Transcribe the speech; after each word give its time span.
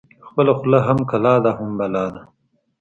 ـ 0.15 0.25
خپله 0.27 0.51
خوله 0.59 0.79
هم 0.87 0.99
کلا 1.09 1.35
ده 1.43 1.51
هم 1.57 1.69
بلا 1.79 2.05
ده. 2.13 2.21